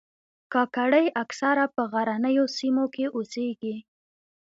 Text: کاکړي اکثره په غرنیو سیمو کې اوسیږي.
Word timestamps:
کاکړي 0.53 1.05
اکثره 1.23 1.65
په 1.75 1.81
غرنیو 1.91 2.45
سیمو 2.57 2.85
کې 2.95 3.05
اوسیږي. 3.15 3.75